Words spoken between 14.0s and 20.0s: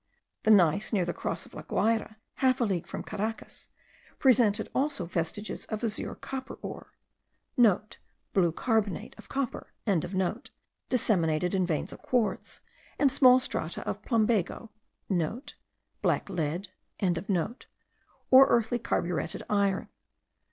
plumbago (black lead), or earthy carburetted iron.